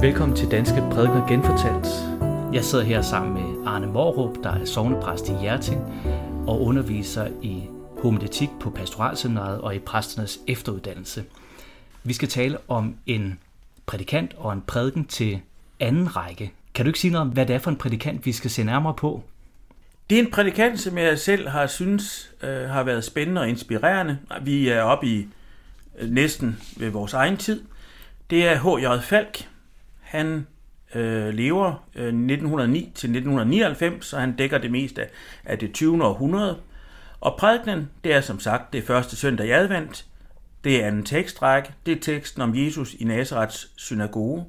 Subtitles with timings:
[0.00, 1.86] Velkommen til Danske Prædikener Genfortalt.
[2.54, 5.80] Jeg sidder her sammen med Arne Morup, der er sovnepræst i Hjerting
[6.46, 7.62] og underviser i
[8.02, 11.24] homiletik på pastoralseminaret og i præsternes efteruddannelse.
[12.04, 13.38] Vi skal tale om en
[13.86, 15.40] prædikant og en prædiken til
[15.80, 16.52] anden række.
[16.74, 18.64] Kan du ikke sige noget om, hvad det er for en prædikant, vi skal se
[18.64, 19.22] nærmere på?
[20.10, 24.18] Det er en prædikant, som jeg selv har synes øh, har været spændende og inspirerende.
[24.42, 25.28] Vi er oppe i
[25.98, 27.62] øh, næsten ved vores egen tid.
[28.30, 29.02] Det er H.J.
[29.02, 29.46] Falk.
[30.06, 30.46] Han
[30.94, 35.08] øh, lever øh, 1909 til 1999, så han dækker det meste af,
[35.44, 36.04] af det 20.
[36.04, 36.58] århundrede.
[37.20, 40.06] Og prædiknen, det er som sagt det første søndag i advent.
[40.64, 41.72] Det er en tekstrække.
[41.86, 44.44] Det er teksten om Jesus i Nazarets synagoge.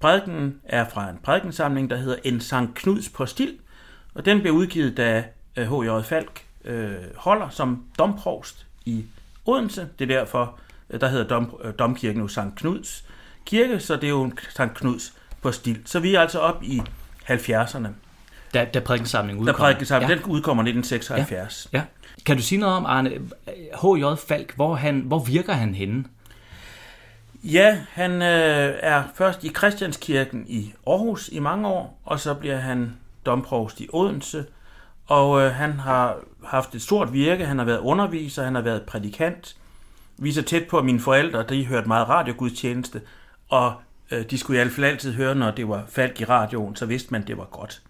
[0.00, 3.58] Prædiknen er fra en prædikensamling, der hedder En Sankt Knuds på stil,
[4.14, 5.24] og den blev udgivet, da
[5.56, 6.04] øh, H.J.
[6.04, 9.04] Falk øh, holder som domprovst i
[9.46, 9.88] Odense.
[9.98, 10.58] Det er derfor,
[10.90, 13.04] øh, der hedder dom, øh, domkirken jo Sankt Knuds
[13.46, 15.12] kirke, så det er jo Sankt Knuds
[15.42, 15.80] på stil.
[15.84, 16.82] Så vi er altså op i
[17.28, 17.88] 70'erne.
[18.54, 19.58] Da, da prædikensamlingen udkommer.
[19.58, 20.22] Da prædikensamlingen, ja.
[20.22, 21.68] den udkommer 1976.
[21.72, 21.78] Ja.
[21.78, 21.84] ja.
[22.26, 23.10] Kan du sige noget om, Arne,
[23.82, 24.28] H.J.
[24.28, 26.04] Falk, hvor, han, hvor virker han henne?
[27.44, 32.56] Ja, han øh, er først i Christianskirken i Aarhus i mange år, og så bliver
[32.56, 32.92] han
[33.26, 34.44] domprovst i Odense,
[35.06, 38.82] og øh, han har haft et stort virke, han har været underviser, han har været
[38.82, 39.56] prædikant.
[40.18, 43.00] Vi er så tæt på, at mine forældre, de hørte meget radiogudstjeneste,
[43.50, 43.74] og
[44.10, 46.86] øh, de skulle i hvert fald altid høre, når det var falk i radioen, så
[46.86, 47.82] vidste man, det var godt.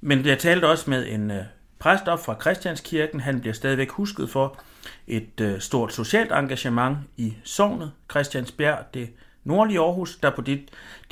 [0.00, 1.44] Men jeg talte også med en øh,
[1.78, 4.58] præst op fra Christianskirken, han bliver stadigvæk husket for
[5.06, 9.10] et øh, stort socialt engagement i sognet Christiansbjerg, det
[9.44, 10.60] nordlige Aarhus, der på de,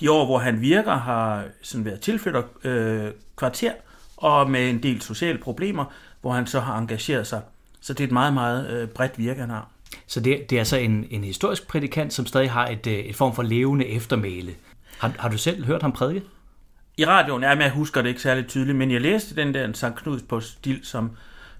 [0.00, 3.72] de år, hvor han virker, har sådan været tilflytter øh, kvarter,
[4.16, 5.84] og med en del sociale problemer,
[6.20, 7.42] hvor han så har engageret sig.
[7.80, 9.68] Så det er et meget, meget øh, bredt virke, han har.
[10.11, 13.16] Så det, det er altså en, en historisk prædikant, som stadig har et, øh, et
[13.16, 14.55] form for levende eftermæle.
[14.98, 16.27] Har, har du selv hørt ham prædike?
[16.97, 19.72] I radioen, ja, men jeg husker det ikke særlig tydeligt, men jeg læste den der
[19.72, 21.10] Sankt Knuds på stil, som,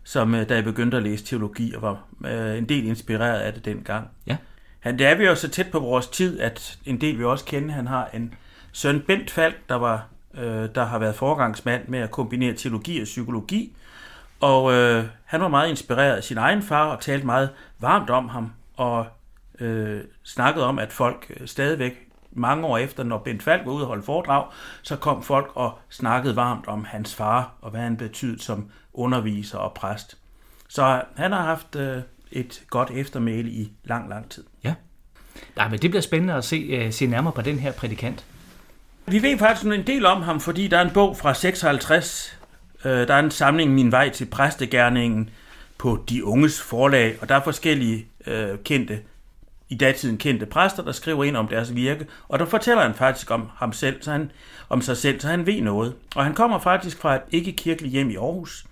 [0.05, 3.53] som øh, da jeg begyndte at læse teologi, og var øh, en del inspireret af
[3.53, 4.09] det dengang.
[4.27, 4.37] Ja.
[4.81, 7.45] Han, det er vi jo så tæt på vores tid, at en del vi også
[7.45, 8.35] kende, han har en
[8.73, 13.05] søn Bent Falk, der, var, øh, der har været forgangsmand med at kombinere teologi og
[13.05, 13.77] psykologi.
[14.41, 18.29] Og øh, han var meget inspireret af sin egen far og talte meget varmt om
[18.29, 19.07] ham, og
[19.61, 21.93] øh, snakkede om, at folk øh, stadigvæk
[22.33, 24.47] mange år efter, når Bent Falk var ude og holde foredrag,
[24.83, 29.59] så kom folk og snakkede varmt om hans far, og hvad han betød som underviser
[29.59, 30.19] og præst.
[30.69, 32.03] Så han har haft øh,
[32.33, 34.45] et godt eftermæle i lang, lang tid.
[34.65, 34.75] Ja.
[35.57, 38.25] Nej, men det bliver spændende at se, uh, se nærmere på den her prædikant.
[39.07, 42.40] Vi ved faktisk en del om ham, fordi der er en bog fra 56.
[42.85, 45.31] Øh, der er en samling Min vej til præstegærningen
[45.79, 49.01] på De Unges forlag, og der er forskellige øh, kendte,
[49.69, 53.31] i datiden kendte præster, der skriver ind om deres virke, og der fortæller han faktisk
[53.31, 54.31] om ham selv, så han,
[54.69, 55.95] om sig selv, så han ved noget.
[56.17, 58.65] Og han kommer faktisk fra et ikke-kirkeligt hjem i Aarhus,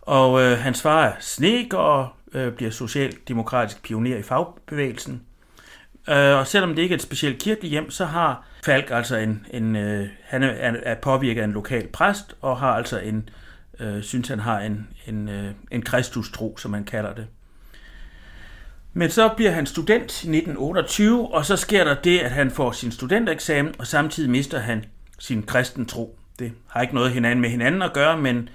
[0.00, 5.22] og øh, hans far er sneker og øh, bliver socialdemokratisk pioner i fagbevægelsen.
[6.08, 9.46] Øh, og selvom det ikke er et specielt kirkeligt hjem, så har Falk altså en,
[9.50, 10.48] en øh, han er,
[10.82, 13.28] er påvirket af en lokal præst, og har altså en,
[13.80, 17.26] øh, synes han har en, en, øh, en kristustro, som man kalder det.
[18.92, 22.72] Men så bliver han student i 1928, og så sker der det, at han får
[22.72, 24.84] sin studentereksamen, og samtidig mister han
[25.18, 26.18] sin kristentro.
[26.38, 28.48] Det har ikke noget hinanden med hinanden at gøre, men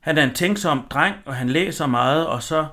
[0.00, 2.66] han er en tænksom dreng, og han læser meget, og så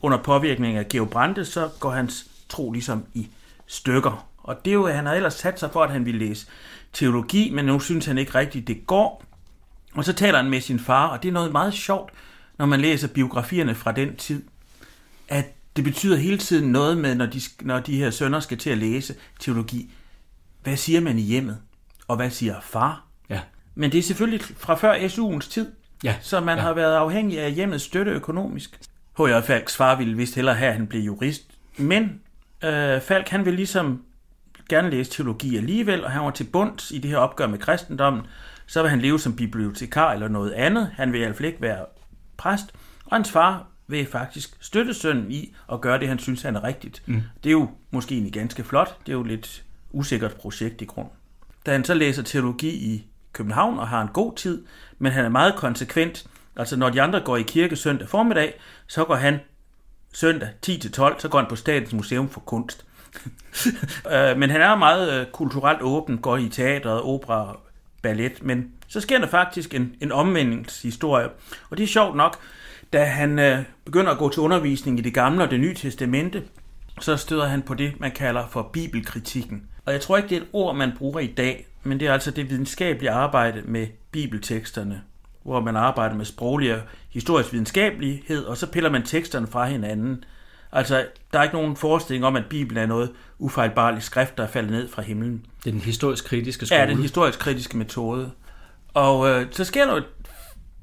[0.00, 3.28] under påvirkning af Georg Brandes, så går hans tro ligesom i
[3.66, 4.29] stykker.
[4.42, 6.46] Og det er jo, han har ellers sat sig for, at han ville læse
[6.92, 9.24] teologi, men nu synes han ikke rigtigt, det går.
[9.94, 12.12] Og så taler han med sin far, og det er noget meget sjovt,
[12.58, 14.42] når man læser biografierne fra den tid,
[15.28, 15.44] at
[15.76, 18.78] det betyder hele tiden noget med, når de, når de her sønner skal til at
[18.78, 19.90] læse teologi.
[20.62, 21.58] Hvad siger man i hjemmet?
[22.08, 23.04] Og hvad siger far?
[23.28, 23.40] Ja.
[23.74, 25.72] Men det er selvfølgelig fra før SU'ens tid,
[26.04, 26.16] ja.
[26.20, 26.62] så man ja.
[26.62, 28.80] har været afhængig af hjemmets støtte økonomisk.
[29.18, 29.40] H.J.
[29.46, 31.42] Falks far ville vist hellere have, at han blev jurist.
[31.76, 32.20] Men
[32.64, 34.02] øh, Falk, han ville ligesom
[34.70, 38.22] gerne læse teologi alligevel, og han var til bunds i det her opgør med kristendommen.
[38.66, 40.90] Så vil han leve som bibliotekar eller noget andet.
[40.94, 41.84] Han vil i hvert fald ikke være
[42.36, 42.72] præst.
[43.04, 46.64] Og hans far vil faktisk støtte sønnen i at gøre det, han synes, han er
[46.64, 47.02] rigtigt.
[47.06, 47.22] Mm.
[47.44, 48.98] Det er jo måske egentlig ganske flot.
[49.06, 51.08] Det er jo lidt usikkert projekt i grund.
[51.66, 54.64] Da han så læser teologi i København og har en god tid,
[54.98, 56.26] men han er meget konsekvent.
[56.56, 59.38] Altså når de andre går i kirke søndag formiddag, så går han
[60.12, 62.86] søndag 10-12, så går han på Statens Museum for Kunst.
[64.12, 67.58] Øh, men han er meget øh, kulturelt åben, går i teateret, opera,
[68.02, 71.28] ballet, men så sker der faktisk en, en omvendingshistorie.
[71.70, 72.38] Og det er sjovt nok,
[72.92, 76.42] da han øh, begynder at gå til undervisning i det gamle og det nye testamente,
[77.00, 79.62] så støder han på det, man kalder for bibelkritikken.
[79.86, 82.12] Og jeg tror ikke, det er et ord, man bruger i dag, men det er
[82.12, 85.02] altså det videnskabelige arbejde med bibelteksterne,
[85.42, 86.80] hvor man arbejder med sproglig og
[87.10, 90.24] historisk videnskabelighed, og så piller man teksterne fra hinanden.
[90.72, 94.48] Altså, der er ikke nogen forestilling om, at Bibelen er noget ufejlbarligt skrift, der er
[94.48, 95.46] faldet ned fra himlen.
[95.64, 96.80] Det er den historisk kritiske skole.
[96.80, 98.30] Ja, den historisk kritiske metode.
[98.94, 100.02] Og øh, så sker der jo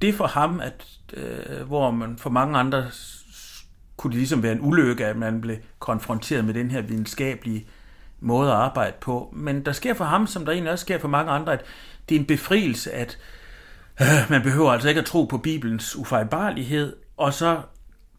[0.01, 2.85] det for ham, at øh, hvor man for mange andre
[3.97, 7.67] kunne det ligesom være en ulykke, at man blev konfronteret med den her videnskabelige
[8.19, 9.33] måde at arbejde på.
[9.35, 11.65] Men der sker for ham, som der egentlig også sker for mange andre, at
[12.09, 13.17] det er en befrielse, at
[14.01, 17.61] øh, man behøver altså ikke at tro på Bibelens ufejlbarlighed, og så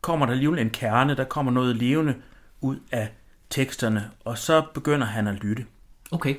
[0.00, 2.14] kommer der alligevel en kerne, der kommer noget levende
[2.60, 3.08] ud af
[3.50, 5.64] teksterne, og så begynder han at lytte.
[6.10, 6.34] Okay.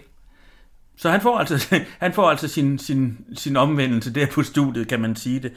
[0.97, 5.01] Så han får altså, han får altså sin, sin, sin omvendelse der på studiet, kan
[5.01, 5.51] man sige det.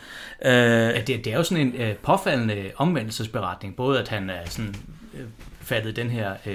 [0.45, 4.49] Uh, ja, det, det er jo sådan en uh, påfaldende omvendelsesberetning, både at han er
[4.49, 4.75] sådan
[5.15, 5.21] uh,
[5.61, 6.53] fattet den her uh,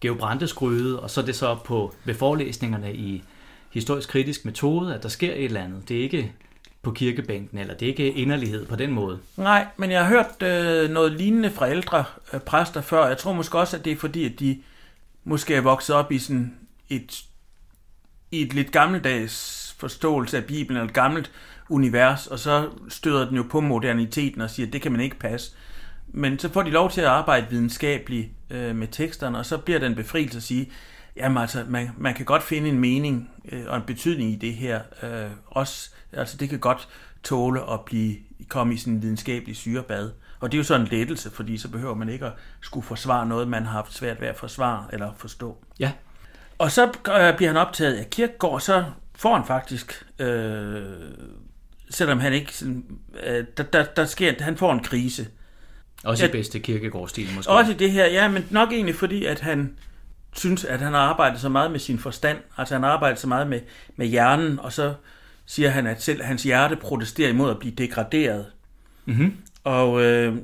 [0.00, 3.22] Georg Brandes gryde, og så er det så på ved forelæsningerne i
[3.70, 5.88] historisk kritisk metode, at der sker et eller andet.
[5.88, 6.32] Det er ikke
[6.84, 9.18] på kirkebænken, eller det er ikke inderlighed på den måde.
[9.36, 13.06] Nej, men jeg har hørt øh, noget lignende fra ældre øh, præster før.
[13.06, 14.62] Jeg tror måske også, at det er fordi, at de
[15.24, 16.54] måske er vokset op i sådan
[16.88, 17.22] et,
[18.30, 21.30] i et lidt gammeldags forståelse af Bibelen, eller et gammelt
[21.68, 25.18] univers, og så støder den jo på moderniteten og siger, at det kan man ikke
[25.18, 25.52] passe.
[26.08, 29.78] Men så får de lov til at arbejde videnskabeligt øh, med teksterne, og så bliver
[29.78, 30.70] den befrielse at sige,
[31.16, 34.54] jamen altså, man, man kan godt finde en mening øh, og en betydning i det
[34.54, 34.80] her.
[35.02, 36.88] Øh, også, altså det kan godt
[37.22, 38.16] tåle at blive,
[38.48, 40.10] komme i sådan en videnskabelig syrebad.
[40.40, 43.26] Og det er jo sådan en lettelse, fordi så behøver man ikke at skulle forsvare
[43.26, 45.64] noget, man har haft svært ved at forsvare eller forstå.
[45.80, 45.92] Ja.
[46.58, 48.84] Og så øh, bliver han optaget af kirkegård, så
[49.14, 50.82] får han faktisk, øh,
[51.90, 52.84] selvom han ikke, sådan,
[53.26, 55.26] øh, der, der, der sker, han får en krise.
[56.04, 57.52] Også i bedste kirkegårdstil måske.
[57.52, 59.76] Også i det her, ja, men nok egentlig fordi, at han
[60.34, 63.26] synes, at han har arbejdet så meget med sin forstand, altså han har arbejdet så
[63.26, 63.60] meget med,
[63.96, 64.94] med hjernen, og så
[65.46, 68.46] siger han, at selv hans hjerte protesterer imod at blive degraderet.
[69.04, 69.36] Mm-hmm.
[69.64, 70.36] Og øh,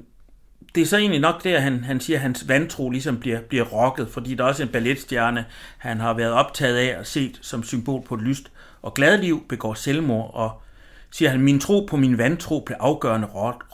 [0.74, 3.64] det er så egentlig nok der, han, han siger, at hans vantro ligesom bliver, bliver
[3.64, 5.44] rocket, fordi der er også en balletstjerne,
[5.78, 8.50] han har været optaget af og set som symbol på et lyst
[8.82, 10.62] og glad liv, begår selvmord, og
[11.10, 13.28] siger han, min tro på min vantro blev afgørende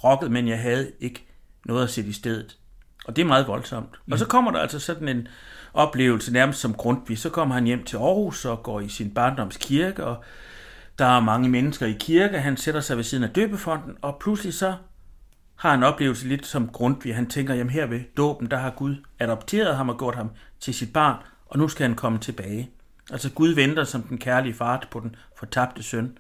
[0.05, 1.27] rocket, men jeg havde ikke
[1.65, 2.57] noget at sætte i stedet.
[3.05, 3.91] Og det er meget voldsomt.
[4.07, 4.13] Mm.
[4.13, 5.29] Og så kommer der altså sådan en
[5.76, 7.19] oplevelse, nærmest som Grundtvig.
[7.19, 10.25] Så kommer han hjem til Aarhus og går i sin barndoms kirke, og
[10.99, 12.38] der er mange mennesker i kirke.
[12.38, 14.75] Han sætter sig ved siden af døbefonden, og pludselig så
[15.56, 17.14] har han oplevelse lidt som Grundtvig.
[17.14, 20.31] Han tænker, jamen her ved dåben, der har Gud adopteret ham og gjort ham
[20.61, 22.70] til sit barn, og nu skal han komme tilbage.
[23.12, 26.19] Altså Gud venter som den kærlige far på den fortabte søn.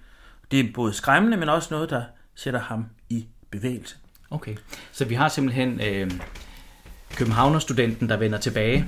[0.50, 2.02] Det er både skræmmende, men også noget, der
[2.34, 3.96] sætter ham i bevægelse.
[4.30, 4.56] Okay,
[4.92, 6.10] så vi har simpelthen øh,
[7.16, 8.86] Københavnerstudenten, der vender tilbage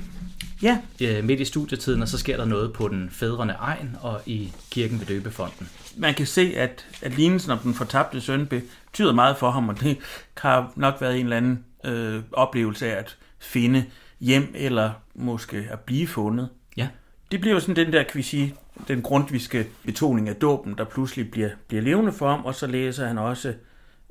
[0.61, 0.77] ja.
[1.01, 4.53] øh, midt i studietiden, og så sker der noget på den fædrende egen og i
[4.71, 5.69] kirken ved døbefonden.
[5.97, 9.79] Man kan se, at, at lignelsen om den fortabte søn betyder meget for ham, og
[9.79, 9.97] det
[10.37, 13.85] har nok været en eller anden øh, oplevelse af at finde
[14.19, 16.49] hjem, eller måske at blive fundet.
[16.77, 16.87] Ja.
[17.31, 18.55] Det bliver jo sådan den der, kan vi sige,
[18.87, 23.07] den grundviske betoning af dåben, der pludselig bliver, bliver levende for ham, og så læser
[23.07, 23.53] han også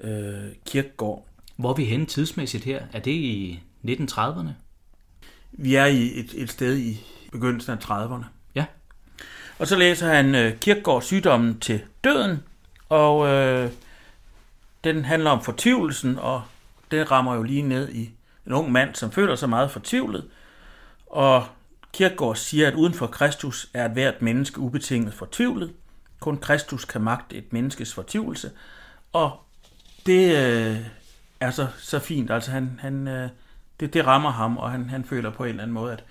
[0.01, 0.35] øh,
[0.67, 1.27] Kirkegård.
[1.57, 2.83] Hvor er vi henne tidsmæssigt her?
[2.93, 4.49] Er det i 1930'erne?
[5.61, 7.01] Vi er i et, et sted i
[7.33, 8.25] begyndelsen af 30'erne.
[8.55, 8.65] Ja.
[9.59, 12.43] Og så læser han øh, Kirkegård sygdommen til døden,
[12.89, 13.71] og øh,
[14.85, 16.43] den handler om fortvivlelsen, og
[16.91, 18.11] det rammer jo lige ned i
[18.47, 20.25] en ung mand, som føler sig meget fortvivlet.
[21.07, 21.47] Og
[21.93, 25.73] Kirkegård siger, at uden for Kristus er et hvert menneske ubetinget fortvivlet.
[26.21, 28.51] Kun Kristus kan magte et menneskes fortvivlelse.
[29.13, 29.41] Og
[30.07, 30.77] det øh,
[31.41, 32.31] er så, så fint.
[32.31, 33.29] Altså han, han, øh,
[33.81, 36.05] det, det rammer ham, og han, han føler på en eller anden måde, at,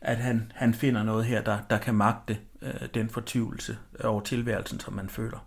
[0.00, 4.80] at han, han finder noget her, der, der kan magte øh, den fortvivlelse over tilværelsen,
[4.80, 5.38] som man føler.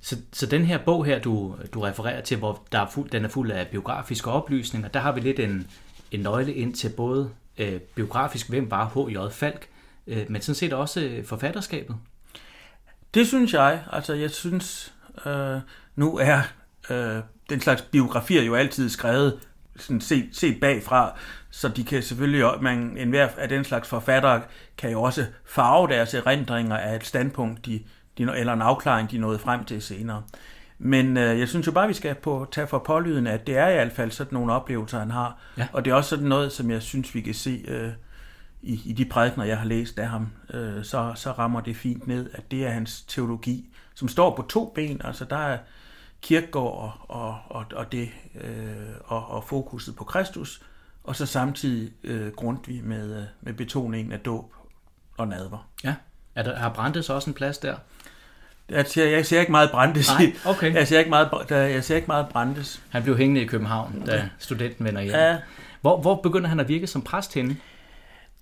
[0.00, 3.24] Så, så den her bog her, du, du refererer til, hvor der er fuld, den
[3.24, 5.66] er fuld af biografiske oplysninger, der har vi lidt en,
[6.10, 9.32] en nøgle ind til både øh, biografisk, hvem var H.J.
[9.32, 9.68] Falk,
[10.06, 11.96] øh, men sådan set også øh, forfatterskabet.
[13.14, 13.84] Det synes jeg.
[13.92, 14.94] Altså, jeg synes,
[15.26, 15.58] øh,
[15.96, 16.42] nu er
[16.90, 19.40] øh, den slags biografier jo altid skrevet
[19.78, 21.18] sådan set, set bagfra,
[21.50, 24.42] så de kan selvfølgelig, man, enhver af den slags forfattere
[24.78, 27.82] kan jo også farve deres erindringer af et standpunkt, de,
[28.18, 30.22] de, eller en afklaring, de nåede frem til senere.
[30.78, 33.68] Men øh, jeg synes jo bare, vi skal på, tage for pålyden, at det er
[33.68, 35.38] i hvert fald sådan nogle oplevelser, han har.
[35.58, 35.68] Ja.
[35.72, 37.90] Og det er også sådan noget, som jeg synes, vi kan se øh,
[38.62, 40.28] i, i de prædikner, jeg har læst af ham.
[40.54, 44.42] Øh, så, så rammer det fint ned, at det er hans teologi, som står på
[44.42, 45.00] to ben.
[45.04, 45.58] Altså der er
[46.22, 48.08] kirkegård og, og, og, det,
[48.40, 50.62] øh, og, og fokuset på Kristus,
[51.04, 54.52] og så samtidig øh, Grundtvig med, øh, med betoningen af dåb
[55.18, 55.68] og nadver.
[55.84, 55.94] Ja.
[56.34, 57.76] Er der, har Brandes også en plads der?
[58.68, 60.08] Jeg ser, jeg ser ikke meget Brandes.
[60.18, 60.74] Nej, okay.
[60.74, 62.82] Jeg ser ikke meget, der- jeg ser ikke meget Brandes.
[62.90, 65.14] Han blev hængende i København, da studenten vender hjem.
[65.14, 65.36] Ja,
[65.80, 67.56] Hvor, hvor begynder han at virke som præst henne?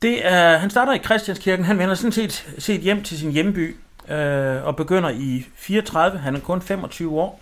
[0.03, 1.65] Det er, han starter i Christianskirken.
[1.65, 3.77] Han vender sådan set, set hjem til sin hjemby
[4.09, 6.19] øh, og begynder i 34.
[6.19, 7.41] Han er kun 25 år.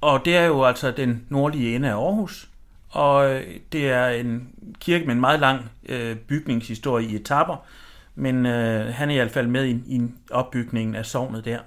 [0.00, 2.48] Og det er jo altså den nordlige ende af Aarhus.
[2.90, 4.48] Og øh, det er en
[4.80, 7.56] kirke med en meget lang øh, bygningshistorie i etapper.
[8.14, 11.58] Men øh, han er i hvert fald med i, i opbygningen af sovnet der.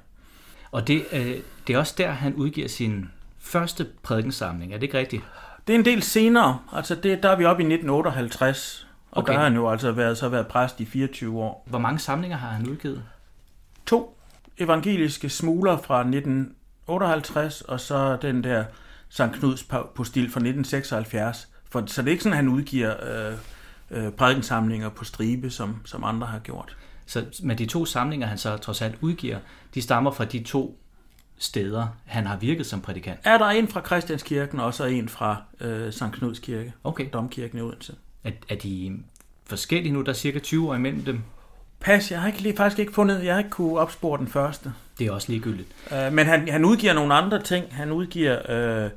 [0.71, 1.35] Og det, øh,
[1.67, 3.09] det er også der, han udgiver sin
[3.39, 4.73] første prædikensamling.
[4.73, 5.23] Er det ikke rigtigt?
[5.67, 6.59] Det er en del senere.
[6.73, 8.87] Altså det, der er vi oppe i 1958.
[9.11, 9.33] Og Okay.
[9.33, 11.63] der har han jo altså været, så været præst i 24 år.
[11.67, 13.03] Hvor mange samlinger har han udgivet?
[13.85, 14.17] to
[14.57, 16.03] evangeliske smugler fra
[16.95, 18.65] 1958, og så den der
[19.09, 19.63] Sankt Knuds
[19.95, 21.47] postil fra 1976.
[21.69, 23.33] For, så det er ikke sådan, at han udgiver øh,
[23.91, 26.77] øh, prædikensamlinger på stribe, som, som andre har gjort.
[27.05, 29.39] Så med de to samlinger, han så trods alt udgiver,
[29.73, 30.79] de stammer fra de to
[31.37, 33.19] steder, han har virket som prædikant.
[33.23, 37.09] Er der en fra Christianskirken, og så en fra øh, Sankt Knuds Kirke, Okay.
[37.13, 37.95] Domkirken i Odense.
[38.23, 38.99] Er, er de
[39.45, 40.01] forskellige nu?
[40.01, 41.21] Der er cirka 20 år imellem dem.
[41.79, 44.73] Pas, jeg har ikke, lige- faktisk ikke fundet, jeg har ikke kunne opspore den første.
[44.99, 45.69] Det er også ligegyldigt.
[45.93, 47.65] Øh, men han, han udgiver nogle andre ting.
[47.71, 48.89] Han udgiver øh,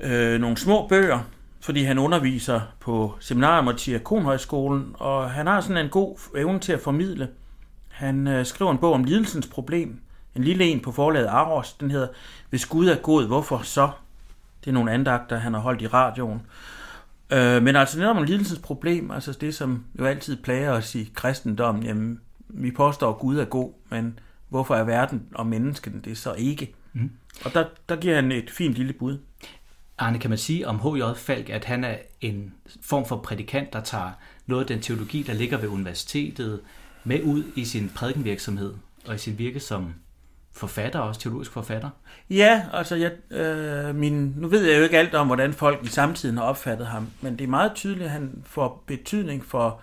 [0.00, 1.18] øh, nogle små bøger,
[1.60, 6.72] fordi han underviser på seminarium og Diakonhøjskolen, og han har sådan en god evne til
[6.72, 7.28] at formidle.
[7.88, 10.00] Han øh, skriver en bog om lidelsens problem.
[10.34, 11.72] En lille en på forlaget Aros.
[11.72, 12.08] Den hedder
[12.50, 13.90] Hvis Gud er god, hvorfor så?
[14.64, 16.42] Det er nogle andagter, han har holdt i radioen.
[17.30, 21.12] Øh, men altså netop om lidelsens problem, altså det, som jo altid plager os i
[21.14, 26.18] kristendommen, jamen, vi påstår, at Gud er god, men hvorfor er verden og mennesken det
[26.18, 26.74] så ikke?
[26.92, 27.10] Mm.
[27.44, 29.18] Og der, der giver han et fint lille bud.
[29.98, 31.16] Arne, kan man sige om H.J.
[31.16, 34.10] Falk, at han er en form for prædikant, der tager
[34.46, 36.60] noget af den teologi, der ligger ved universitetet,
[37.04, 38.74] med ud i sin prædikenvirksomhed
[39.06, 39.94] og i sin virke som
[40.52, 41.90] forfatter, også teologisk forfatter?
[42.30, 45.86] Ja, altså jeg, øh, min, nu ved jeg jo ikke alt om, hvordan folk i
[45.86, 49.80] samtiden har opfattet ham, men det er meget tydeligt, at han får betydning for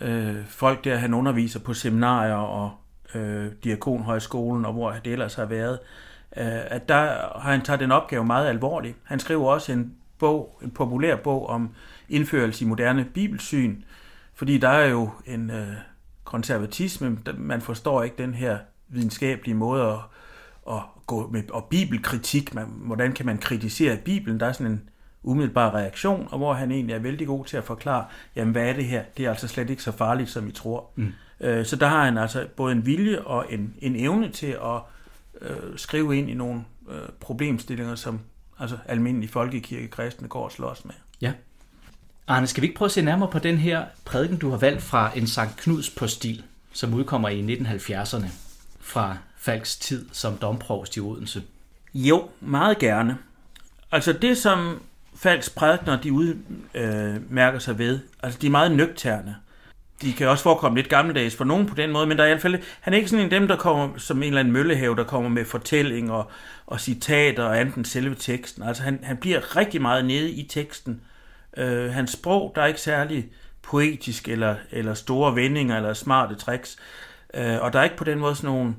[0.00, 2.72] øh, folk der, han underviser på seminarier og
[3.14, 5.78] øh, diakonhøjskolen og hvor det ellers har været,
[6.36, 7.00] øh, at der
[7.40, 8.96] har han taget den opgave meget alvorligt.
[9.04, 11.74] Han skriver også en bog, en populær bog om
[12.08, 13.82] indførelse i moderne bibelsyn,
[14.34, 15.74] fordi der er jo en øh,
[16.24, 18.58] konservatisme, man forstår ikke den her
[18.92, 19.98] videnskabelige måde at,
[20.70, 24.88] at gå med, og bibelkritik, man, hvordan kan man kritisere Bibelen, der er sådan en
[25.22, 28.04] umiddelbar reaktion, og hvor han egentlig er vældig god til at forklare,
[28.36, 29.02] jamen hvad er det her?
[29.16, 30.90] Det er altså slet ikke så farligt, som I tror.
[30.96, 31.12] Mm.
[31.40, 34.80] Øh, så der har han altså både en vilje og en, en evne til at
[35.40, 38.20] øh, skrive ind i nogle øh, problemstillinger, som
[38.58, 40.94] altså almindelige folkekirke kristne går og slås med.
[42.26, 44.82] Arne, skal vi ikke prøve at se nærmere på den her prædiken, du har valgt
[44.82, 48.26] fra en Sankt Knuds postil, som udkommer i 1970'erne
[48.82, 51.42] fra Falks tid som domprovst i Odense?
[51.94, 53.18] Jo, meget gerne.
[53.92, 54.82] Altså det, som
[55.16, 59.36] Falks prædikner, de udmærker øh, sig ved, altså de er meget nøgterne.
[60.02, 62.30] De kan også forekomme lidt gammeldags for nogen på den måde, men der er i
[62.30, 64.52] hvert fald, han er ikke sådan en af dem, der kommer som en eller anden
[64.52, 66.30] møllehave, der kommer med fortælling og,
[66.66, 68.62] og citater og andet end selve teksten.
[68.62, 71.00] Altså han, han bliver rigtig meget nede i teksten.
[71.56, 73.28] Øh, hans sprog, der er ikke særlig
[73.62, 76.76] poetisk eller, eller store vendinger eller smarte tricks.
[77.34, 78.74] Øh, og der er ikke på den måde sådan nogle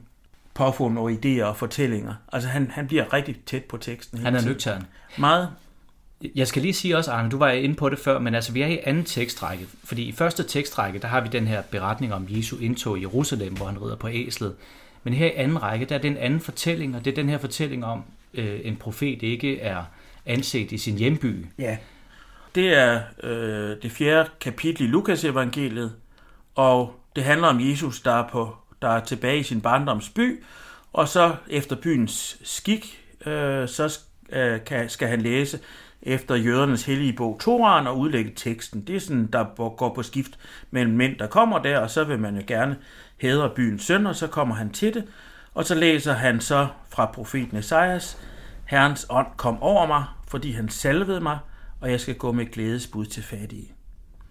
[0.54, 2.14] påfund og idéer og fortællinger.
[2.32, 4.20] Altså han, han bliver rigtig tæt på teksten.
[4.20, 4.84] Han er nøgtern.
[5.18, 5.50] Meget.
[6.36, 8.62] Jeg skal lige sige også, Arne, du var inde på det før, men altså vi
[8.62, 9.66] er i anden tekstrække.
[9.84, 13.54] Fordi i første tekstrække, der har vi den her beretning om Jesu indtog i Jerusalem,
[13.54, 14.56] hvor han rider på æslet.
[15.04, 17.30] Men her i anden række, der er det en anden fortælling, og det er den
[17.30, 19.84] her fortælling om, øh, en profet ikke er
[20.26, 21.46] anset i sin hjemby.
[21.60, 21.78] Ja.
[22.56, 25.94] Det er øh, det fjerde kapitel i Lukas evangeliet,
[26.56, 30.44] og det handler om Jesus, der er, på, der er tilbage i sin barndomsby,
[30.94, 35.60] og så efter byens skik, øh, så øh, kan, skal han læse
[36.02, 38.88] efter jødernes hellige bog Toran og udlægge teksten.
[38.88, 40.40] Det er sådan, der går på skift
[40.72, 42.78] mellem mænd, der kommer der, og så vil man jo gerne
[43.18, 45.04] hædre byens søn, og så kommer han til det,
[45.54, 48.18] og så læser han så fra profeten Esajas,
[48.66, 51.40] Herrens ånd kom over mig, fordi han salvede mig,
[51.82, 53.72] og jeg skal gå med glædesbud til fattige.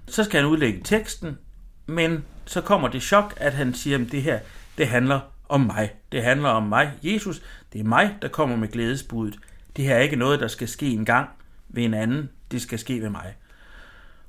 [0.06, 1.38] Så skal han udlægge teksten,
[1.86, 4.38] men så kommer det chok, at han siger, at det her,
[4.78, 5.92] det handler om mig.
[6.12, 7.42] Det handler om mig, Jesus.
[7.72, 9.38] Det er mig, der kommer med glædesbuddet.
[9.76, 11.28] Det her er ikke noget, der skal ske en gang
[11.68, 12.30] ved en anden.
[12.50, 13.34] Det skal ske ved mig.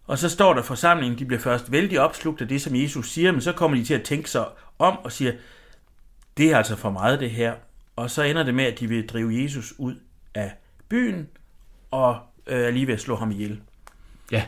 [0.08, 3.32] Og så står der forsamlingen, de bliver først vældig opslugt af det, som Jesus siger,
[3.32, 4.46] men så kommer de til at tænke sig
[4.80, 5.34] om og siger,
[6.38, 7.54] det er altså for meget det her.
[7.96, 9.96] Og så ender det med, at de vil drive Jesus ud
[10.36, 10.52] af
[10.90, 11.28] byen,
[11.92, 13.62] og øh, er lige ved at slå ham ihjel.
[14.32, 14.44] Ja,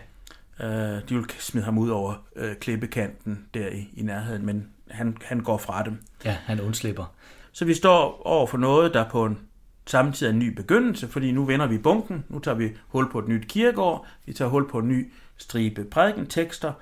[0.63, 0.69] Øh,
[1.09, 5.39] de vil smide ham ud over øh, klippekanten der i, i nærheden, men han, han
[5.39, 6.01] går fra dem.
[6.25, 7.13] Ja, han undslipper.
[7.51, 9.39] Så vi står over for noget, der på en
[9.87, 13.27] samtidig en ny begyndelse, fordi nu vender vi bunken, nu tager vi hul på et
[13.27, 16.73] nyt kirkegård, vi tager hul på en ny stribe prædikentekster,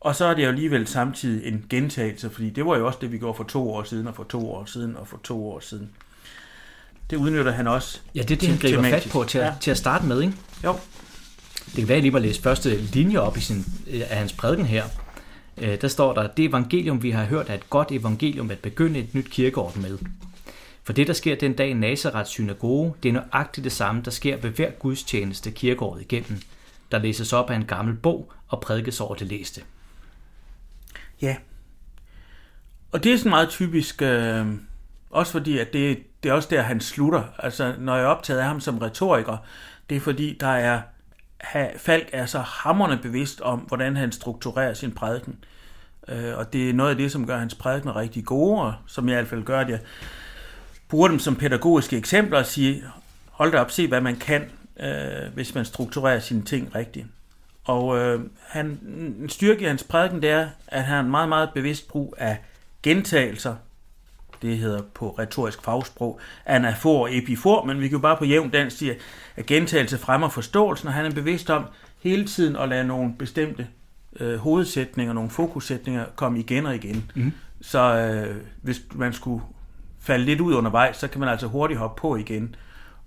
[0.00, 3.12] og så er det jo alligevel samtidig en gentagelse, fordi det var jo også det,
[3.12, 5.60] vi gjorde for to år siden, og for to år siden, og for to år
[5.60, 5.90] siden.
[7.10, 8.00] Det udnytter han også.
[8.14, 9.54] Ja, det er det, han griber fat på til, ja.
[9.60, 10.34] til at starte med, ikke?
[10.64, 10.76] Jo.
[11.66, 14.16] Det kan være, at jeg lige må læse første linje op i sin, øh, af
[14.16, 14.84] hans prædiken her.
[15.58, 18.98] Øh, der står der, det evangelium, vi har hørt, er et godt evangelium at begynde
[19.00, 19.98] et nyt kirkeord med.
[20.84, 24.10] For det, der sker den dag i Nazareth synagoge, det er nøjagtigt det samme, der
[24.10, 26.40] sker ved hver gudstjeneste kirkeåret igennem.
[26.92, 29.62] Der læses op af en gammel bog og prædikes over det læste.
[31.22, 31.36] Ja.
[32.92, 34.46] Og det er sådan meget typisk, øh,
[35.10, 37.22] også fordi, at det, det er også der, han slutter.
[37.38, 39.36] Altså, når jeg er optaget af ham som retoriker,
[39.90, 40.82] det er fordi, der er
[41.76, 45.44] Falk er så hammerne bevidst om, hvordan han strukturerer sin prædiken.
[46.08, 49.08] Øh, og det er noget af det, som gør hans prædiken rigtig gode, og som
[49.08, 49.80] i hvert fald gør, at jeg
[50.88, 52.82] bruger dem som pædagogiske eksempler og siger,
[53.30, 54.50] hold da op, se hvad man kan,
[54.80, 57.06] øh, hvis man strukturerer sine ting rigtigt.
[57.64, 58.66] Og øh, han,
[59.20, 62.14] en styrke i hans prædiken, det er, at han har en meget, meget bevidst brug
[62.18, 62.38] af
[62.82, 63.54] gentagelser,
[64.44, 68.50] det hedder på retorisk fagsprog, anafor og epifor, men vi kan jo bare på jævn
[68.50, 68.94] dansk sige,
[69.36, 71.64] at gentagelse fremmer forståelsen, og han er bevidst om
[72.02, 73.66] hele tiden at lade nogle bestemte
[74.20, 77.10] øh, hovedsætninger, nogle fokussætninger komme igen og igen.
[77.14, 77.32] Mm.
[77.60, 79.42] Så øh, hvis man skulle
[80.00, 82.54] falde lidt ud undervejs, så kan man altså hurtigt hoppe på igen.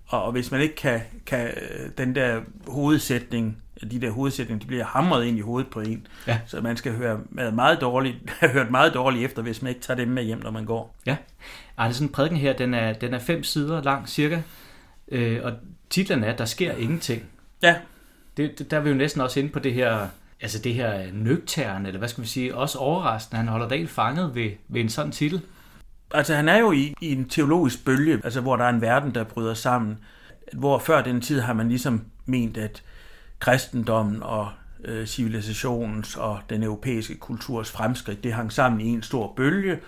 [0.07, 3.57] Og, hvis man ikke kan, kan øh, den der hovedsætning,
[3.91, 6.07] de der hovedsætninger, de bliver hamret ind i hovedet på en.
[6.27, 6.39] Ja.
[6.45, 7.19] Så man skal høre
[7.53, 10.51] meget dårligt, have hørt meget dårligt efter, hvis man ikke tager dem med hjem, når
[10.51, 10.95] man går.
[11.05, 11.17] Ja.
[11.77, 14.41] Ej, sådan en prædiken her, den er, den er fem sider lang cirka,
[15.07, 15.53] øh, og
[15.89, 17.23] titlen er, der sker ingenting.
[17.61, 17.75] Ja.
[18.37, 20.07] Det, der er vi jo næsten også inde på det her,
[20.41, 23.37] altså det her nøgtern, eller hvad skal vi sige, også overraskende.
[23.37, 25.41] Han holder del fanget ved, ved en sådan titel.
[26.11, 29.15] Altså han er jo i, i en teologisk bølge, altså hvor der er en verden,
[29.15, 29.97] der bryder sammen.
[30.53, 32.83] Hvor før den tid har man ligesom ment, at
[33.39, 34.49] kristendommen og
[34.83, 39.79] øh, civilisationens og den europæiske kulturs fremskridt, det hang sammen i en stor bølge,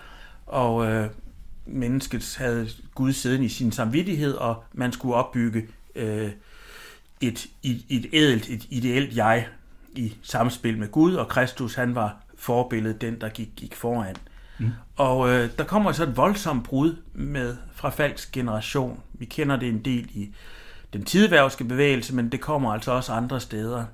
[0.46, 1.10] og øh,
[1.66, 6.30] mennesket havde Gud siddende i sin samvittighed, og man skulle opbygge øh,
[7.20, 9.46] et, et, et ædelt, et ideelt jeg
[9.92, 14.16] i samspil med Gud, og Kristus han var forbilledet den, der gik, gik foran.
[14.58, 14.70] Mm.
[14.96, 19.00] Og øh, der kommer så et voldsomt brud med fra Falks generation.
[19.12, 20.34] Vi kender det en del i
[20.92, 23.84] den tidværvske bevægelse, men det kommer altså også andre steder.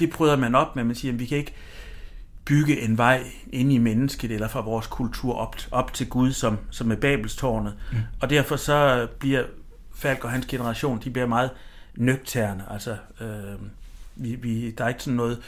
[0.00, 1.54] Det prøver man op med, man siger, at vi kan ikke
[2.44, 6.58] bygge en vej ind i mennesket eller fra vores kultur op, op til Gud, som,
[6.70, 7.74] som er Babelstårnet.
[7.92, 7.98] Mm.
[8.20, 9.44] Og derfor så bliver
[9.94, 11.50] Falk og hans generation, de bliver meget
[11.94, 12.64] nøgterne.
[12.70, 13.60] Altså, øh,
[14.16, 15.40] vi, vi, der er ikke sådan noget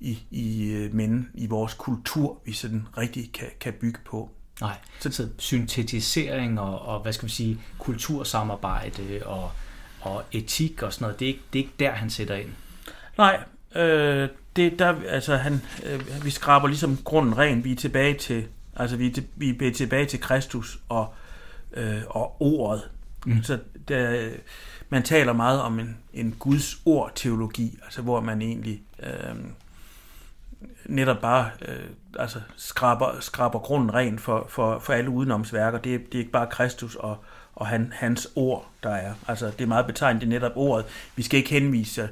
[0.00, 4.30] i, i, øh, men i vores kultur, vi sådan rigtig kan, kan bygge på.
[4.60, 9.50] Nej, så, så syntetisering og, og, hvad skal vi sige, kultursamarbejde og,
[10.00, 12.50] og etik og sådan noget, det er ikke, det er ikke der, han sætter ind.
[13.18, 13.42] Nej,
[13.76, 18.46] øh, det der, altså han, øh, vi skraber ligesom grunden ren, vi er tilbage til,
[18.76, 21.14] altså vi er, til, vi er tilbage til Kristus og,
[21.72, 22.90] øh, og ordet.
[23.26, 23.42] Mm.
[23.42, 23.58] Så
[23.88, 24.30] der,
[24.88, 29.36] man taler meget om en, en Guds ord teologi, altså hvor man egentlig øh,
[30.86, 35.78] netop bare øh, altså skraber, skraber grunden ren for, for, for alle udenomsværker.
[35.78, 37.24] Det, det er ikke bare Kristus og,
[37.60, 39.14] og han, hans ord, der er.
[39.28, 40.86] Altså, det er meget betegnet, det er netop ordet.
[41.16, 42.08] Vi skal ikke henvise,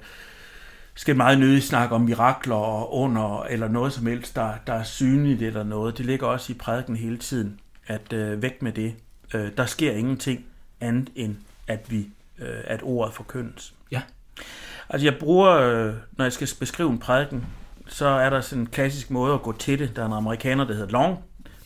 [0.95, 4.83] skal meget nødigt snakke om mirakler og under, eller noget som helst, der, der er
[4.83, 5.99] synligt eller noget.
[5.99, 8.95] Det ligger også i prædiken hele tiden, at øh, væk med det.
[9.35, 10.45] Øh, der sker ingenting
[10.81, 12.09] andet end, at vi
[12.39, 13.75] øh, at ordet forkyndes.
[13.91, 14.03] Ja.
[14.89, 17.47] Altså, jeg bruger, øh, når jeg skal beskrive en prædiken,
[17.87, 19.97] så er der sådan en klassisk måde at gå til det.
[19.97, 21.19] Der er en amerikaner, der hedder Long,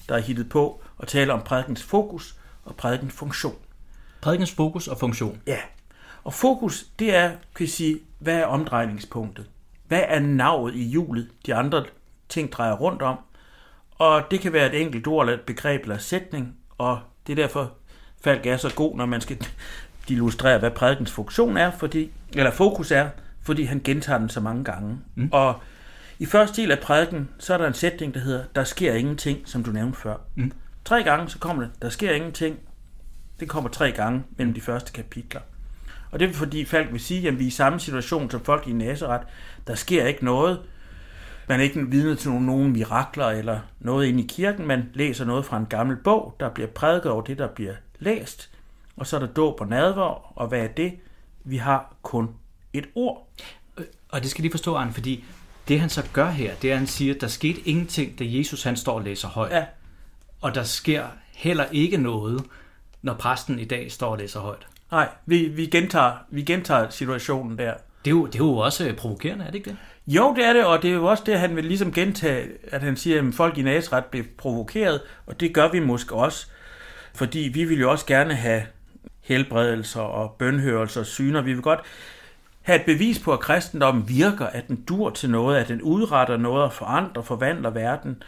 [0.08, 3.54] der er hittet på og taler om prædikens fokus og prædikens funktion.
[4.22, 5.40] Prædikens fokus og funktion?
[5.46, 5.58] Ja.
[6.24, 9.46] Og fokus, det er, kan jeg sige, hvad er omdrejningspunktet?
[9.88, 11.84] Hvad er navet i hjulet, de andre
[12.28, 13.18] ting drejer rundt om?
[13.90, 17.36] Og det kan være et enkelt ord eller et begreb eller sætning, og det er
[17.36, 17.72] derfor,
[18.24, 19.38] Falk er så god, når man skal
[20.08, 23.08] illustrere, hvad prædikens funktion er, fordi, eller fokus er,
[23.42, 24.98] fordi han gentager den så mange gange.
[25.14, 25.28] Mm.
[25.32, 25.54] Og
[26.18, 29.38] i første del af prædiken, så er der en sætning, der hedder, der sker ingenting,
[29.44, 30.16] som du nævnte før.
[30.34, 30.52] Mm.
[30.84, 32.58] Tre gange, så kommer det, der sker ingenting.
[33.42, 35.40] Det kommer tre gange mellem de første kapitler.
[36.10, 38.68] Og det er fordi Falk vil sige, at vi er i samme situation som folk
[38.68, 39.24] i Nazareth.
[39.66, 40.60] Der sker ikke noget.
[41.48, 44.66] Man er ikke vidne til nogen, nogen mirakler eller noget inde i kirken.
[44.66, 48.50] Man læser noget fra en gammel bog, der bliver prædiket over det, der bliver læst.
[48.96, 50.92] Og så er der dåb og nadver, og hvad er det?
[51.44, 52.30] Vi har kun
[52.72, 53.28] et ord.
[54.08, 55.24] Og det skal lige forstå, Arne, fordi
[55.68, 58.24] Det han så gør her, det er, at han siger, at der skete ingenting, da
[58.26, 59.52] Jesus han står og læser højt.
[59.52, 59.64] Ja,
[60.40, 62.44] Og der sker heller ikke noget,
[63.02, 64.66] når præsten i dag står og læser højt.
[64.92, 67.74] nej, vi, vi, gentager, vi gentager situationen der.
[68.04, 69.76] Det er jo, det er jo også øh, provokerende, er det ikke det?
[70.06, 72.82] Jo, det er det, og det er jo også det, han vil ligesom gentage, at
[72.82, 76.46] han siger, at folk i Nazareth blev provokeret, og det gør vi måske også,
[77.14, 78.62] fordi vi vil jo også gerne have
[79.20, 81.42] helbredelser og bønhørelser og syner.
[81.42, 81.80] Vi vil godt
[82.62, 86.36] have et bevis på, at kristendommen virker, at den dur til noget, at den udretter
[86.36, 88.22] noget og forandrer, forvandler verden.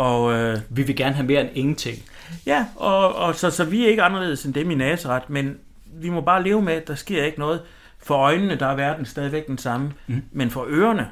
[0.00, 1.98] Og øh, Vi vil gerne have mere end ingenting.
[2.46, 6.10] ja, og, og så, så vi er ikke anderledes end dem i Nazareth, men vi
[6.10, 7.62] må bare leve med, at der sker ikke noget.
[7.98, 10.22] For øjnene, der er verden stadigvæk den samme, mm.
[10.32, 11.10] men for ørerne,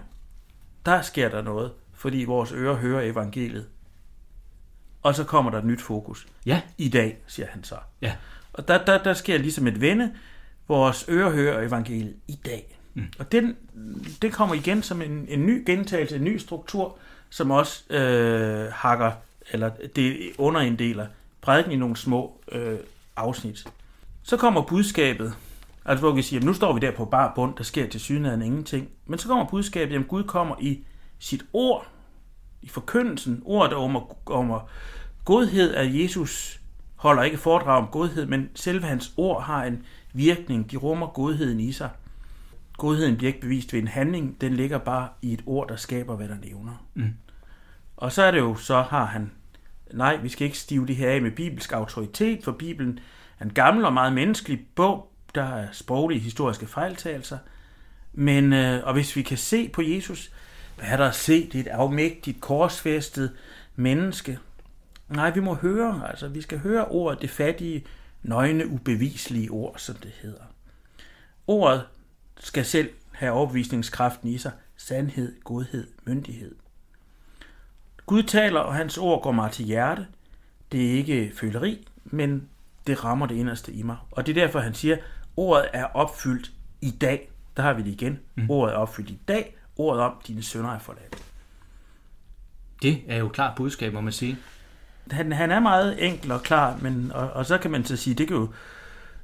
[0.86, 3.66] der sker der noget, fordi vores ører hører evangeliet.
[5.02, 6.26] Og så kommer der et nyt fokus.
[6.46, 7.74] Ja, I dag, siger han så.
[8.02, 8.12] ja.
[8.52, 10.12] Og der, der, der sker ligesom et vende.
[10.68, 12.78] Vores ører hører evangeliet i dag.
[12.94, 13.04] Mm.
[13.18, 13.56] Og den,
[14.22, 16.98] det kommer igen som en, en ny gentagelse, en ny struktur,
[17.30, 19.12] som også øh, hakker,
[19.52, 21.06] eller det underinddeler
[21.40, 22.78] prædiken i nogle små øh,
[23.16, 23.64] afsnit.
[24.22, 25.34] Så kommer budskabet,
[25.84, 28.42] altså hvor vi siger, nu står vi der på bar bund, der sker til synligheden
[28.42, 28.88] ingenting.
[29.06, 30.84] Men så kommer budskabet, at Gud kommer i
[31.18, 31.86] sit ord,
[32.62, 34.60] i forkyndelsen, ordet om, om
[35.24, 36.60] godhed af Jesus
[36.96, 40.70] holder ikke foredrag om godhed, men selve hans ord har en virkning.
[40.70, 41.90] De rummer godheden i sig.
[42.78, 46.16] Godheden bliver ikke bevist ved en handling, den ligger bare i et ord, der skaber,
[46.16, 46.86] hvad der nævner.
[46.94, 47.14] Mm.
[47.96, 49.30] Og så er det jo, så har han,
[49.92, 53.00] nej, vi skal ikke stive det her af med bibelsk autoritet, for Bibelen
[53.38, 57.38] er en gammel og meget menneskelig bog, der er sproglige historiske fejltagelser.
[58.12, 60.32] Men, øh, og hvis vi kan se på Jesus,
[60.76, 61.46] hvad er der at se?
[61.46, 63.36] Det er et afmægtigt, korsfæstet
[63.76, 64.38] menneske.
[65.08, 67.84] Nej, vi må høre, altså vi skal høre ordet, det fattige,
[68.22, 70.42] nøgne, ubeviselige ord, som det hedder.
[71.46, 71.84] Ordet
[72.40, 76.54] skal selv have overbevisningskraften i sig, sandhed, godhed, myndighed.
[78.06, 80.06] Gud taler, og hans ord går mig til hjerte.
[80.72, 82.48] Det er ikke føleri, men
[82.86, 83.96] det rammer det inderste i mig.
[84.10, 84.96] Og det er derfor, han siger,
[85.36, 87.30] ordet er opfyldt i dag.
[87.56, 88.18] Der har vi det igen.
[88.34, 88.50] Mm.
[88.50, 89.56] Ordet er opfyldt i dag.
[89.76, 91.22] Ordet om, dine sønner er forladt.
[92.82, 94.38] Det er jo klart budskab, må man sige.
[95.10, 98.14] han, han er meget enkel og klar, men, og, og så kan man så sige,
[98.14, 98.48] det kan jo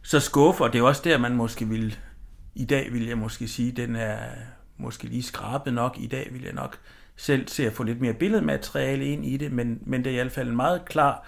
[0.03, 1.98] så skuffe, og det er også der, man måske vil,
[2.54, 4.18] i dag vil jeg måske sige, den er
[4.76, 6.78] måske lige skrabet nok, i dag vil jeg nok
[7.16, 10.22] selv se at få lidt mere billedmateriale ind i det, men, men det er i
[10.22, 11.26] hvert fald en meget klar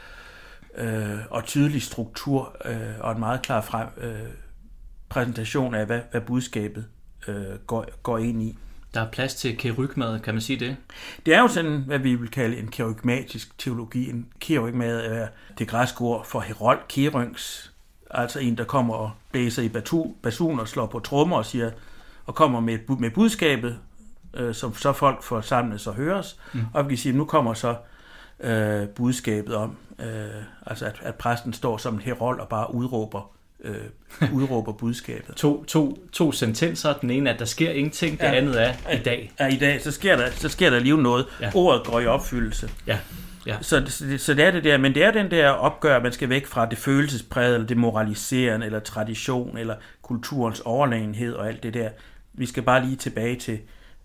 [0.76, 4.28] øh, og tydelig struktur, øh, og en meget klar frem, øh,
[5.08, 6.86] præsentation af, hvad, hvad budskabet
[7.28, 8.58] øh, går, går ind i.
[8.94, 10.76] Der er plads til kerygmad, kan man sige det?
[11.26, 14.10] Det er jo sådan, hvad vi vil kalde en kerygmatisk teologi.
[14.10, 17.72] En kerygmad er det græske ord for herold, keryngs,
[18.10, 21.70] altså en, der kommer og blæser i batu, basun og slår på trommer og siger,
[22.26, 23.78] og kommer med, med budskabet,
[24.34, 26.36] øh, som så folk får samlet og høres.
[26.54, 26.60] Mm.
[26.74, 27.76] Og vi kan sige, nu kommer så
[28.40, 30.06] øh, budskabet om, øh,
[30.66, 33.30] altså at, at præsten står som en herold og bare udråber,
[33.64, 33.76] øh,
[34.36, 35.34] udråber budskabet.
[35.36, 36.92] To, to, to sentenser.
[36.92, 38.18] Den ene er, at der sker ingenting.
[38.18, 38.32] Det Ja.
[38.34, 39.32] andet er i dag.
[39.40, 41.26] Ja, i dag, så sker der, så sker der alligevel noget.
[41.40, 41.50] Ja.
[41.54, 42.70] Ordet går i opfyldelse.
[42.86, 42.98] Ja,
[43.46, 43.56] ja.
[43.60, 46.28] Så, så, så det er det der, men det er den der opgør, man skal
[46.28, 51.74] væk fra det følelsesprægede, eller det moraliserende, eller tradition, eller kulturens overlegenhed og alt det
[51.74, 51.90] der.
[52.32, 53.58] Vi skal bare lige tilbage til,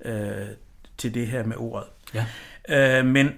[0.05, 0.31] øh,
[0.97, 1.87] til det her med ordet.
[2.13, 2.25] ja.
[2.99, 3.29] Øh, men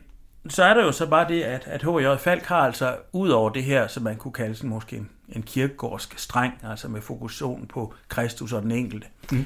[0.50, 2.18] så er der jo så bare det, at, at H.J.
[2.20, 5.44] Falk har altså, ud over det her, som man kunne kalde sådan måske en, en
[5.44, 9.46] kirkegårdsk streng, altså med fokusen på Kristus og den enkelte, Mm.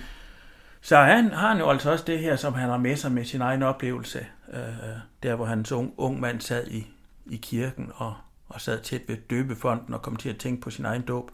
[0.81, 3.25] så han, har han jo altså også det her, som han har med sig med
[3.25, 4.59] sin egen oplevelse, øh,
[5.23, 6.87] der hvor han ung, ung mand sad i,
[7.25, 8.13] i kirken og,
[8.49, 11.31] og sad tæt ved døbefonden og kom til at tænke på sin egen dåb.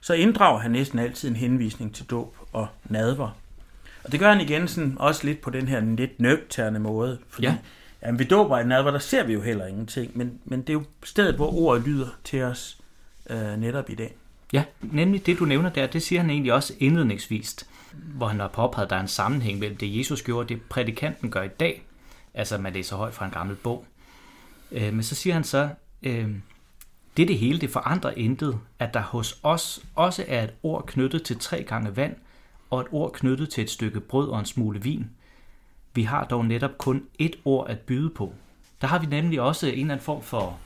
[0.00, 3.30] Så inddrager han næsten altid en henvisning til dåb og nadver.
[4.04, 7.46] Og det gør han igen sådan, også lidt på den her lidt nøgterne måde, fordi
[7.46, 7.52] Ja.
[7.52, 8.06] ja.
[8.06, 10.68] jamen, ved dåb og i nadver, der ser vi jo heller ingenting, men, men det
[10.68, 12.78] er jo stedet, hvor ordet lyder til os
[13.30, 14.14] øh, netop i dag.
[14.52, 18.48] Ja, nemlig det, du nævner der, det siger han egentlig også indledningsvist, hvor han har
[18.48, 21.48] påpeget, at der er en sammenhæng mellem det, Jesus gjorde, og det prædikanten gør i
[21.48, 21.82] dag.
[22.36, 23.86] Altså, man læser højt fra en gammel bog.
[24.72, 25.68] Øh, men så siger han så,
[26.02, 26.30] øh,
[27.16, 31.22] det det hele, det forandrer intet, at der hos os også er et ord knyttet
[31.22, 32.16] til tre gange vand,
[32.70, 35.10] og et ord knyttet til et stykke brød og en smule vin.
[35.94, 38.32] Vi har dog netop kun ét ord at byde på.
[38.80, 40.58] Der har vi nemlig også en eller anden form for,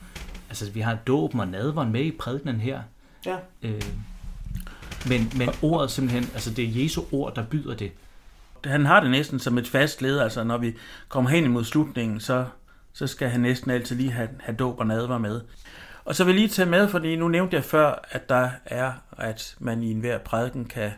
[0.49, 2.81] altså vi har dåben og nadveren med i prædikenen her,
[3.25, 3.37] Ja.
[3.61, 3.81] Øh,
[5.09, 7.91] men, men ordet simpelthen, altså det er Jesu ord, der byder det
[8.65, 10.75] han har det næsten som et fast led, altså når vi
[11.09, 12.45] kommer hen imod slutningen, så,
[12.93, 15.41] så skal han næsten altid lige have, have dåb og nadver med.
[16.05, 18.93] Og så vil jeg lige tage med, fordi nu nævnte jeg før, at der er,
[19.17, 20.91] at man i enhver prædiken kan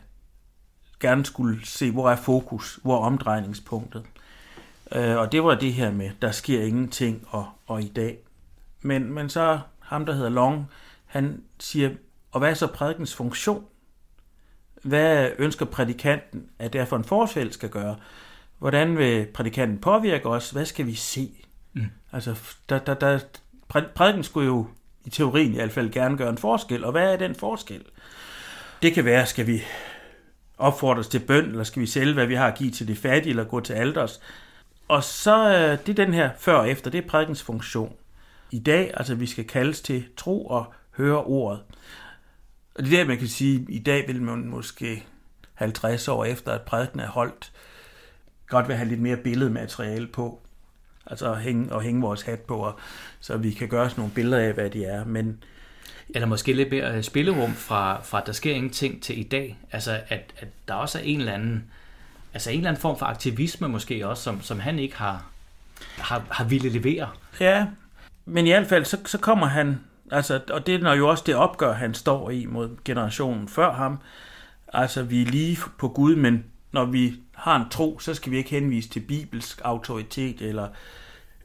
[1.00, 4.04] gerne skulle se, hvor er fokus, hvor er omdrejningspunktet.
[4.96, 8.18] Øh, og det var det her med, der sker ingenting og, og i dag.
[8.82, 10.70] Men, men så ham, der hedder Long,
[11.06, 11.90] han siger,
[12.32, 13.66] og hvad er så prædikens funktion?
[14.84, 17.96] Hvad ønsker prædikanten, at det er for en forskel skal gøre?
[18.60, 20.50] Hvordan vil prædikanten påvirke os?
[20.50, 21.32] Hvad skal vi se?
[21.74, 21.86] Mm.
[22.12, 22.36] Altså,
[22.70, 23.20] der, der, der,
[23.96, 24.68] prædiken skulle jo
[25.06, 26.84] i teorien i hvert fald gerne gøre en forskel.
[26.84, 27.84] Og hvad er den forskel?
[28.82, 29.62] Det kan være, skal vi
[30.58, 33.30] opfordres til bøn, eller skal vi sælge, hvad vi har at give til de fattige,
[33.30, 34.22] eller gå til alders.
[34.88, 37.94] Og så øh, det er den her før og efter, det er prædikens funktion.
[38.52, 41.60] I dag, altså vi skal kaldes til tro og høre ordet.
[42.76, 45.06] Og det er der, man kan sige, i dag vil man måske
[45.54, 47.52] 50 år efter, at prædiken er holdt,
[48.48, 50.40] godt vil have lidt mere billedmateriale på.
[51.06, 52.80] Altså at hænge, og hænge vores hat på, og,
[53.20, 55.06] så vi kan gøre sådan nogle billeder af, hvad de er.
[55.06, 55.44] Men
[56.10, 59.58] eller måske lidt mere spillerum fra, fra der sker ingenting til i dag.
[59.72, 61.64] Altså, at, at der også er en eller anden,
[62.34, 65.26] altså en eller anden form for aktivisme måske også, som, som han ikke har,
[65.98, 67.10] har, har ville levere.
[67.40, 67.68] Ja,
[68.26, 69.80] men i hvert fald, så, så kommer han,
[70.12, 74.00] altså, og det er jo også det opgør, han står i mod generationen før ham.
[74.74, 78.38] Altså, vi er lige på Gud, men når vi har en tro, så skal vi
[78.38, 80.68] ikke henvise til bibelsk autoritet eller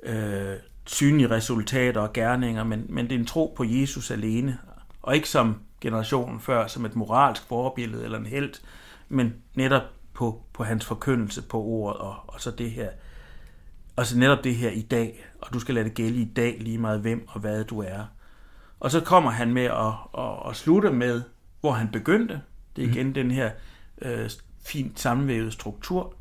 [0.03, 0.55] øh,
[0.87, 4.59] synlige resultater og gerninger, men, men det er en tro på Jesus alene,
[5.03, 8.55] og ikke som generationen før, som et moralsk forbillede eller en held,
[9.09, 9.83] men netop
[10.15, 12.89] på, på hans forkyndelse på ordet, og, og så det her,
[13.97, 16.57] og så netop det her i dag, og du skal lade det gælde i dag
[16.61, 18.05] lige meget hvem og hvad du er.
[18.81, 21.23] Og så kommer han med at, at, at slutte med,
[21.61, 22.41] hvor han begyndte.
[22.77, 23.15] Det er igen mm.
[23.15, 23.51] den her
[24.03, 24.31] øh,
[24.67, 26.15] fint sammenvævede struktur.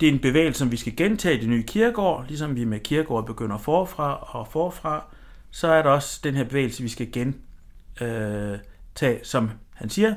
[0.00, 2.80] Det er en bevægelse, som vi skal gentage i det nye kirkegård, ligesom vi med
[2.80, 5.04] kirkegård begynder forfra og forfra,
[5.50, 10.14] så er der også den her bevægelse, vi skal gentage, øh, som han siger,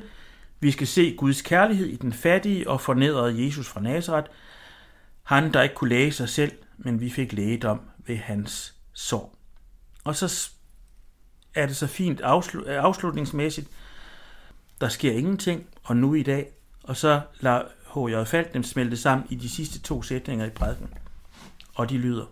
[0.60, 4.28] vi skal se Guds kærlighed i den fattige og fornedrede Jesus fra Nazareth,
[5.24, 9.36] han der ikke kunne læge sig selv, men vi fik lægedom ved hans sår.
[10.04, 10.50] Og så
[11.58, 12.22] er det så fint
[12.68, 13.68] afslutningsmæssigt,
[14.82, 16.52] der sker ingenting, og nu i dag,
[16.84, 18.28] og så lader H.J.
[18.28, 20.94] Falk dem smelte sammen i de sidste to sætninger i prædiken.
[21.76, 22.26] Og de lyder.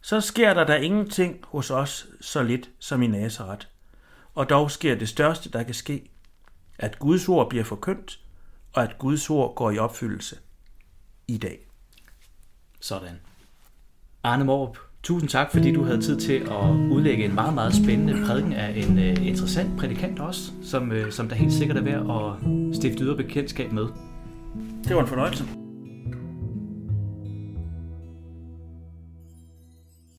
[0.00, 3.66] Så sker der da ingenting hos os så lidt som i Nazareth.
[4.34, 6.10] Og dog sker det største, der kan ske,
[6.78, 8.20] at Guds ord bliver forkyndt,
[8.72, 10.38] og at Guds ord går i opfyldelse
[11.28, 11.66] i dag.
[12.80, 13.20] Sådan.
[14.22, 18.26] Arne Morp, tusind tak, fordi du havde tid til at udlægge en meget, meget spændende
[18.26, 22.00] prædiken af en uh, interessant prædikant også, som, uh, som der helt sikkert er værd
[22.00, 23.86] at stifte yderbekendtskab med.
[24.88, 25.59] Det var en fornøjelse.